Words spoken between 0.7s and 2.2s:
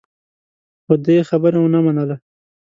خو دې يې خبره ونه منله.